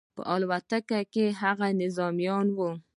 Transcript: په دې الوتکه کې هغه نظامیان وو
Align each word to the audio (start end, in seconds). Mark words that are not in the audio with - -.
په 0.15 0.21
دې 0.25 0.29
الوتکه 0.33 0.99
کې 1.13 1.25
هغه 1.41 1.67
نظامیان 1.81 2.47
وو 2.55 2.69